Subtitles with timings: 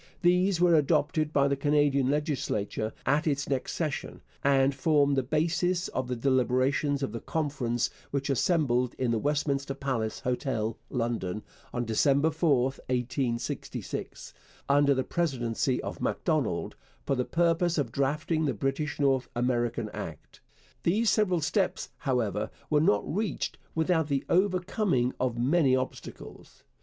[0.23, 5.89] These were adopted by the Canadian legislature at its next session, and formed the basis
[5.89, 11.85] of the deliberations of the conference which assembled in the Westminster Palace Hotel, London, on
[11.85, 14.33] December 4, 1866,
[14.67, 20.41] under the presidency of Macdonald, for the purpose of drafting the British North America Act.
[20.81, 26.63] These several steps, however, were not reached without the overcoming of many obstacles.